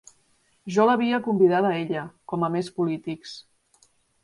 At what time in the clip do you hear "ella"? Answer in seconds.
1.83-2.07